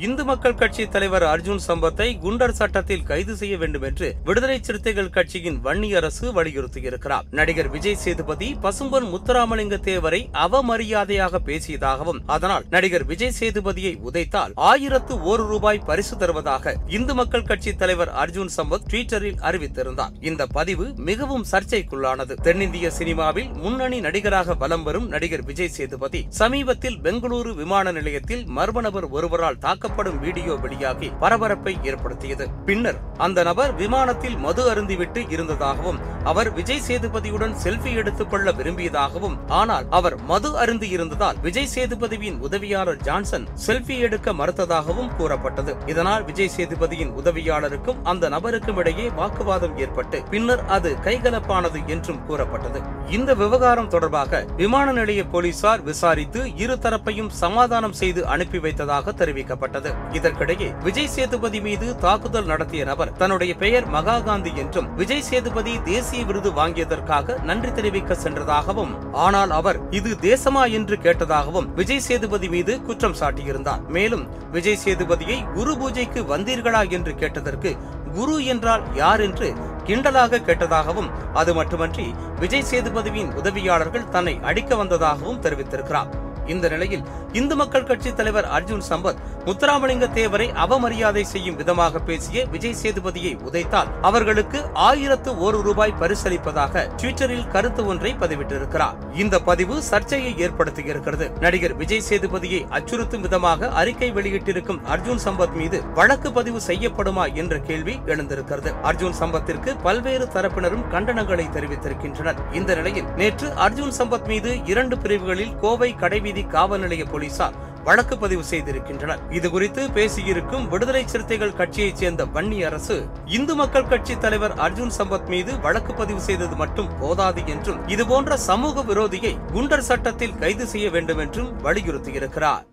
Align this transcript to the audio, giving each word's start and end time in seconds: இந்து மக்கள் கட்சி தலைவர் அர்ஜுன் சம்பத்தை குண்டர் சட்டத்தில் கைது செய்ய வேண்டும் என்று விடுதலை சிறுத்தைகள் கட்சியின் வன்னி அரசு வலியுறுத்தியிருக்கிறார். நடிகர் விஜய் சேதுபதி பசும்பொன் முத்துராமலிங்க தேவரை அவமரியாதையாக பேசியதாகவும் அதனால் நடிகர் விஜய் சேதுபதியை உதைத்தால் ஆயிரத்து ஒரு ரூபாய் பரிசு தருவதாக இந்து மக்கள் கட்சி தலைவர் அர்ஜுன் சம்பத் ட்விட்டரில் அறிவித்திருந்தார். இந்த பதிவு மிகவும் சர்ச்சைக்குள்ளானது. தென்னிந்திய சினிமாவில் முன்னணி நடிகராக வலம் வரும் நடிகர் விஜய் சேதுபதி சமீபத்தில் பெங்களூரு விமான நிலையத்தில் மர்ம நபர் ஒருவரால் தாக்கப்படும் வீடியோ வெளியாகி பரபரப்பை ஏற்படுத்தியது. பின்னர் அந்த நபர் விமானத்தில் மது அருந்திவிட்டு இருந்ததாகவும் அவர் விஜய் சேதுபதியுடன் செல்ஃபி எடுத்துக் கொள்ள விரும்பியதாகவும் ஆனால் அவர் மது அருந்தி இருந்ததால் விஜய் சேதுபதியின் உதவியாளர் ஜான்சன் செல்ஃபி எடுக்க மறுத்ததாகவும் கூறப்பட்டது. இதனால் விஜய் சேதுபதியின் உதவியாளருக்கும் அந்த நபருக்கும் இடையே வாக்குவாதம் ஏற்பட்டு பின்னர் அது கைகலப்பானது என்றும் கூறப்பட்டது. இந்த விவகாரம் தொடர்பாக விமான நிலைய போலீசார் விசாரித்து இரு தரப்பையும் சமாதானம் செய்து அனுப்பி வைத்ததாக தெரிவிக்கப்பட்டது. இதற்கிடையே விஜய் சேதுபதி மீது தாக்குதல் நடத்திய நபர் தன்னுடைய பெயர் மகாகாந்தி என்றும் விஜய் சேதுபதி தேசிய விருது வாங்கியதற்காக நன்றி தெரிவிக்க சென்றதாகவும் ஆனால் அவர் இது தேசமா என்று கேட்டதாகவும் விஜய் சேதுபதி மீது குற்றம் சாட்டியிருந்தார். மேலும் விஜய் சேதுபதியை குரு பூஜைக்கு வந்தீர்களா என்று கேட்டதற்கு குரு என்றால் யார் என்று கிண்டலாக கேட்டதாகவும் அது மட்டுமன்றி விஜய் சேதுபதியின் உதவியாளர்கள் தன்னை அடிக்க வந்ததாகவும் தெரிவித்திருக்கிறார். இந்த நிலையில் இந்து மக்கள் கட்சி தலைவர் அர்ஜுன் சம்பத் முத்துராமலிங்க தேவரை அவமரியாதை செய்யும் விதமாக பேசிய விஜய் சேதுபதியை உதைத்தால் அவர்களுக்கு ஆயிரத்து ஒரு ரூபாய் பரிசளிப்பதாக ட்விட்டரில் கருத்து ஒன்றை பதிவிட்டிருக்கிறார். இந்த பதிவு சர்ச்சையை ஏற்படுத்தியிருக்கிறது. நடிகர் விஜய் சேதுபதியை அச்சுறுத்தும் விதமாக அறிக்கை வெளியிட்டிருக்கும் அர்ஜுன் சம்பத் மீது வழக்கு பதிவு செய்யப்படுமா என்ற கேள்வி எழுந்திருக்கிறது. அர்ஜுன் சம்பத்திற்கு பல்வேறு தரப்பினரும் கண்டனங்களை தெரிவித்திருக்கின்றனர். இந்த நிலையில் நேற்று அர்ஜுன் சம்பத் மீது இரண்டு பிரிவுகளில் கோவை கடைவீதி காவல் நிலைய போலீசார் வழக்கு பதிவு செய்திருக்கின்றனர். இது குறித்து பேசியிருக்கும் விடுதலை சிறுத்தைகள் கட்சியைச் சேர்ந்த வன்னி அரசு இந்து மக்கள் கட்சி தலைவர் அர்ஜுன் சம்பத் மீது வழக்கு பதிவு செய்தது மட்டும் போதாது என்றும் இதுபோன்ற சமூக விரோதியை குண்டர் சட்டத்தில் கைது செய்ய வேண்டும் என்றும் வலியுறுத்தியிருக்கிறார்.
இந்து 0.00 0.24
மக்கள் 0.24 0.54
கட்சி 0.54 0.88
தலைவர் 0.88 1.22
அர்ஜுன் 1.22 1.60
சம்பத்தை 1.66 2.06
குண்டர் 2.24 2.52
சட்டத்தில் 2.58 3.02
கைது 3.02 3.36
செய்ய 3.36 3.56
வேண்டும் 3.56 3.82
என்று 3.82 4.14
விடுதலை 4.24 4.58
சிறுத்தைகள் 4.62 5.10
கட்சியின் 5.10 5.56
வன்னி 5.64 5.96
அரசு 5.96 6.24
வலியுறுத்தியிருக்கிறார். 6.32 7.24
நடிகர் 7.30 7.68
விஜய் 7.68 7.96
சேதுபதி 7.96 8.56
பசும்பொன் 8.62 9.08
முத்துராமலிங்க 9.12 9.78
தேவரை 9.88 10.20
அவமரியாதையாக 10.44 11.40
பேசியதாகவும் 11.46 12.20
அதனால் 12.26 12.64
நடிகர் 12.70 13.04
விஜய் 13.04 13.32
சேதுபதியை 13.40 13.92
உதைத்தால் 14.10 14.52
ஆயிரத்து 14.54 15.22
ஒரு 15.22 15.46
ரூபாய் 15.46 15.82
பரிசு 15.86 16.16
தருவதாக 16.16 16.76
இந்து 16.88 17.14
மக்கள் 17.14 17.42
கட்சி 17.42 17.74
தலைவர் 17.74 18.12
அர்ஜுன் 18.12 18.52
சம்பத் 18.56 18.86
ட்விட்டரில் 18.92 19.42
அறிவித்திருந்தார். 19.42 20.14
இந்த 20.20 20.46
பதிவு 20.46 20.94
மிகவும் 21.10 21.44
சர்ச்சைக்குள்ளானது. 21.52 22.34
தென்னிந்திய 22.40 22.90
சினிமாவில் 22.90 23.50
முன்னணி 23.52 24.00
நடிகராக 24.00 24.54
வலம் 24.54 24.82
வரும் 24.82 25.08
நடிகர் 25.08 25.44
விஜய் 25.44 25.74
சேதுபதி 25.78 26.26
சமீபத்தில் 26.28 27.00
பெங்களூரு 27.00 27.54
விமான 27.54 27.92
நிலையத்தில் 27.92 28.46
மர்ம 28.46 28.80
நபர் 28.80 29.08
ஒருவரால் 29.08 29.56
தாக்கப்படும் 29.88 30.18
வீடியோ 30.20 30.54
வெளியாகி 30.54 31.08
பரபரப்பை 31.20 31.72
ஏற்படுத்தியது. 31.82 32.44
பின்னர் 32.66 32.98
அந்த 33.16 33.42
நபர் 33.42 33.72
விமானத்தில் 33.74 34.36
மது 34.36 34.62
அருந்திவிட்டு 34.72 35.20
இருந்ததாகவும் 35.28 36.00
அவர் 36.30 36.48
விஜய் 36.52 36.82
சேதுபதியுடன் 36.86 37.54
செல்ஃபி 37.64 37.90
எடுத்துக் 37.94 38.30
கொள்ள 38.30 38.52
விரும்பியதாகவும் 38.52 39.36
ஆனால் 39.48 39.86
அவர் 39.90 40.16
மது 40.30 40.50
அருந்தி 40.56 40.88
இருந்ததால் 40.88 41.38
விஜய் 41.42 41.70
சேதுபதியின் 41.74 42.38
உதவியாளர் 42.46 43.00
ஜான்சன் 43.06 43.46
செல்ஃபி 43.66 43.96
எடுக்க 43.98 44.32
மறுத்ததாகவும் 44.32 45.10
கூறப்பட்டது. 45.18 45.72
இதனால் 45.86 46.24
விஜய் 46.24 46.50
சேதுபதியின் 46.56 47.12
உதவியாளருக்கும் 47.20 48.02
அந்த 48.02 48.28
நபருக்கும் 48.28 48.78
இடையே 48.78 49.06
வாக்குவாதம் 49.20 49.78
ஏற்பட்டு 49.78 50.20
பின்னர் 50.30 50.64
அது 50.66 50.92
கைகலப்பானது 51.06 51.80
என்றும் 51.86 52.20
கூறப்பட்டது. 52.26 52.80
இந்த 53.10 53.30
விவகாரம் 53.34 53.88
தொடர்பாக 53.88 54.42
விமான 54.56 54.86
நிலைய 54.92 55.24
போலீசார் 55.26 55.84
விசாரித்து 55.90 56.42
இரு 56.56 56.76
தரப்பையும் 56.78 57.30
சமாதானம் 57.42 57.96
செய்து 58.02 58.26
அனுப்பி 58.26 58.58
வைத்ததாக 58.58 59.14
தெரிவிக்கப்பட்டது. 59.20 59.92
இதற்கிடையே 60.12 60.70
விஜய் 60.82 61.12
சேதுபதி 61.16 61.60
மீது 61.60 61.88
தாக்குதல் 62.06 62.50
நடத்திய 62.52 62.84
நபர் 62.84 63.14
தன்னுடைய 63.16 63.54
பெயர் 63.64 63.88
மகாகாந்தி 63.90 64.54
என்றும் 64.64 64.90
விஜய் 64.96 65.26
சேதுபதி 65.30 65.74
தேசிய 65.84 66.17
விருது 66.24 66.50
வாங்கியதற்காக 66.58 67.36
நன்றி 67.48 67.72
தெரிவிக்க 67.72 68.14
சென்றதாகவும் 68.24 68.92
ஆனால் 69.26 69.50
அவர் 69.58 69.78
இது 69.98 70.10
தேசமா 70.28 70.64
என்று 70.78 70.96
கேட்டதாகவும் 71.04 71.68
விஜய் 71.78 72.04
சேதுபதி 72.08 72.48
மீது 72.48 72.74
குற்றம் 72.82 73.18
சாட்டியிருந்தார். 73.20 73.82
மேலும் 73.96 74.24
விஜய் 74.50 74.82
சேதுபதியை 74.84 75.38
குரு 75.54 75.74
பூஜைக்கு 75.80 76.22
வந்தீர்களா 76.34 76.82
என்று 76.98 77.14
கேட்டதற்கு 77.14 77.72
குரு 78.14 78.36
என்றால் 78.44 78.84
யார் 78.94 79.20
என்று 79.20 79.48
கிண்டலாக 79.88 80.40
கேட்டதாகவும் 80.46 81.10
அது 81.40 81.50
மட்டுமன்றி 81.54 82.06
விஜய் 82.40 82.68
சேதுபதியின் 82.70 83.34
உதவியாளர்கள் 83.42 84.08
தன்னை 84.14 84.34
அடிக்க 84.50 84.76
வந்ததாகவும் 84.76 85.42
தெரிவித்திருக்கிறார். 85.44 86.10
இந்த 86.48 86.68
நிலையில் 86.68 87.04
இந்து 87.32 87.56
மக்கள் 87.56 87.84
கட்சி 87.84 88.10
தலைவர் 88.14 88.48
அர்ஜுன் 88.56 88.84
சம்பத் 88.88 89.20
முத்துராமலிங்க 89.46 90.06
தேவரை 90.18 90.46
அவமரியாதை 90.64 91.22
செய்யும் 91.22 91.56
விதமாக 91.56 91.98
பேசிய 91.98 92.44
விஜய் 92.44 92.76
சேதுபதியை 92.82 93.32
உதைத்தால் 93.48 93.90
அவர்களுக்கு 94.02 94.60
ஆயிரத்து 94.88 95.30
ஒரு 95.38 95.62
ரூபாய் 95.62 95.94
பரிசளிப்பதாக 96.00 96.84
ட்விட்டரில் 97.02 97.48
கருத்து 97.48 97.82
ஒன்றை 97.86 98.12
பதிவிட்டிருக்கிறார். 98.20 98.96
இந்த 99.14 99.38
பதிவு 99.38 99.82
சர்ச்சையை 99.82 100.32
ஏற்படுத்தியிருக்கிறது. 100.38 101.26
நடிகர் 101.38 101.76
விஜய் 101.76 102.02
சேதுபதியை 102.08 102.60
அச்சுறுத்தும் 102.70 103.20
விதமாக 103.20 103.70
அறிக்கை 103.82 104.10
வெளியிட்டிருக்கும் 104.12 104.80
அர்ஜுன் 104.94 105.22
சம்பத் 105.24 105.54
மீது 105.54 105.80
வழக்கு 105.94 106.32
பதிவு 106.32 106.60
செய்யப்படுமா 106.66 107.34
என்ற 107.34 107.58
கேள்வி 107.58 107.96
எழுந்திருக்கிறது. 108.06 108.72
அர்ஜுன் 108.82 109.18
சம்பத்திற்கு 109.20 109.76
பல்வேறு 109.82 110.28
தரப்பினரும் 110.34 110.84
கண்டனங்களை 110.92 111.46
தெரிவித்திருக்கின்றனர். 111.56 112.40
இந்த 112.52 112.74
நிலையில் 112.74 113.08
நேற்று 113.16 113.48
அர்ஜுன் 113.48 113.96
சம்பத் 113.98 114.26
மீது 114.26 114.52
இரண்டு 114.64 114.98
பிரிவுகளில் 114.98 115.56
கோவை 115.60 115.94
கடைவீதி 115.94 116.37
காவல் 116.46 116.80
நிலைய 116.80 117.04
போலீசார் 117.04 117.66
வழக்கு 117.84 118.18
பதிவு 118.18 118.42
செய்திருக்கின்றனர். 118.50 119.18
இது 119.30 119.50
குறித்து 119.50 119.88
பேசியிருக்கும் 119.88 120.68
விடுதலை 120.68 121.06
சிறுத்தைகள் 121.06 121.54
கட்சியைச் 121.54 121.96
சேர்ந்த 121.96 122.24
வன்னி 122.24 122.64
அரசு 122.64 123.06
இந்து 123.24 123.54
மக்கள் 123.54 123.86
கட்சி 123.86 124.18
தலைவர் 124.18 124.54
அர்ஜுன் 124.54 124.92
சம்பத் 124.98 125.26
மீது 125.26 125.60
வழக்கு 125.60 125.94
பதிவு 125.94 126.20
செய்தது 126.20 126.56
மட்டும் 126.56 126.88
போதாது 127.00 127.46
என்றும் 127.46 127.88
இதுபோன்ற 127.88 128.36
சமூக 128.36 128.82
விரோதியை 128.82 129.36
குண்டர் 129.52 129.86
சட்டத்தில் 129.90 130.38
கைது 130.38 130.66
செய்ய 130.66 130.90
வேண்டும் 130.90 131.18
என்றும் 131.18 131.64
வலியுறுத்தியிருக்கிறார். 131.64 132.66